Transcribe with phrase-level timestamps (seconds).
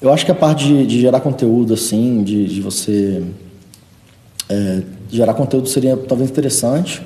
[0.00, 3.22] Eu acho que a parte de, de gerar conteúdo, assim, de, de você
[4.48, 7.02] é, gerar conteúdo seria talvez interessante,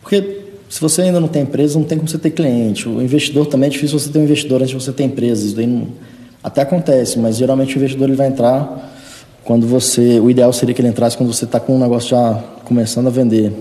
[0.00, 2.88] porque se você ainda não tem empresa, não tem como você ter cliente.
[2.88, 5.46] O investidor também é difícil você ter um investidor antes de você ter empresa.
[5.46, 5.88] Isso daí não,
[6.42, 8.90] até acontece, mas geralmente o investidor ele vai entrar
[9.44, 10.18] quando você.
[10.18, 13.10] O ideal seria que ele entrasse quando você está com um negócio já começando a
[13.10, 13.52] vender.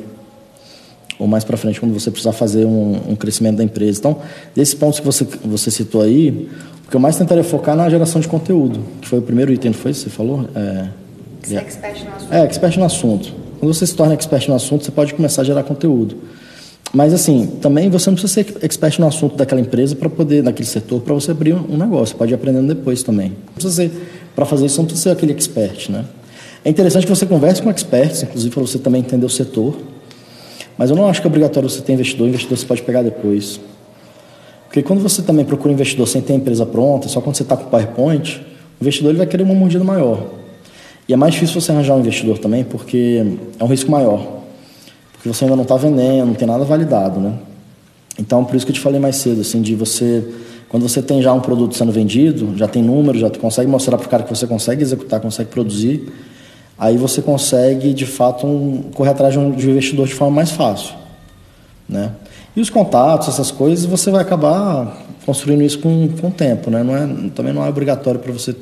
[1.20, 4.00] Ou mais para frente, quando você precisar fazer um, um, crescimento da empresa.
[4.00, 4.18] Então,
[4.55, 6.50] desses pontos que você, você citou aí,
[6.92, 9.71] que eu mais tentaria focar é na geração de conteúdo, que foi o primeiro item,
[9.71, 9.94] não foi?
[9.94, 10.46] Você falou?
[10.54, 10.88] É,
[11.42, 12.34] Ser expert no assunto.
[12.34, 13.34] É, expert no assunto.
[13.60, 16.18] Quando você se torna expert no assunto, você pode começar a gerar conteúdo.
[16.93, 20.68] Mas assim, também você não precisa ser expert no assunto daquela empresa para poder, daquele
[20.68, 22.07] setor, para você abrir um negócio.
[22.07, 23.37] Você pode ir aprendendo depois também.
[24.36, 26.04] Para fazer isso, não precisa ser aquele expert, né?
[26.65, 29.78] É interessante que você converse com experts, inclusive para você também entender o setor.
[30.78, 32.28] Mas eu não acho que é obrigatório você ter investidor.
[32.28, 33.62] Investidor você pode pegar depois.
[34.72, 37.58] Porque quando você também procura investidor sem ter a empresa pronta, só quando você está
[37.58, 38.39] com o PowerPoint,
[38.80, 40.28] o investidor ele vai querer uma mordida maior.
[41.09, 43.22] E é mais difícil você arranjar um investidor também, porque
[43.60, 44.26] é um risco maior.
[45.12, 47.34] Porque você ainda não está vendendo, não tem nada validado, né?
[48.18, 50.26] Então, por isso que eu te falei mais cedo, assim, de você...
[50.70, 54.08] Quando você tem já um produto sendo vendido, já tem número, já consegue mostrar para
[54.08, 56.14] o cara que você consegue executar, consegue produzir,
[56.80, 60.34] aí você consegue, de fato, um, correr atrás de um, de um investidor de forma
[60.34, 60.95] mais fácil,
[61.90, 62.14] né?
[62.56, 66.84] E os contatos, essas coisas, você vai acabar construindo isso com, com o tempo, né?
[66.84, 68.56] Não é, também não é obrigatório para você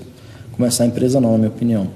[0.51, 1.87] começar a empresa, não, na minha opinião.